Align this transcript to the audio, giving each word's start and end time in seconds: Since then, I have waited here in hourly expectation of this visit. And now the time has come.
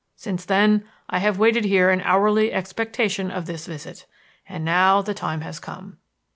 Since 0.15 0.45
then, 0.45 0.85
I 1.11 1.19
have 1.19 1.37
waited 1.37 1.63
here 1.63 1.91
in 1.91 2.01
hourly 2.01 2.51
expectation 2.51 3.29
of 3.29 3.45
this 3.45 3.67
visit. 3.67 4.07
And 4.49 4.65
now 4.65 5.03
the 5.03 5.13
time 5.13 5.41
has 5.41 5.59
come. 5.59 5.99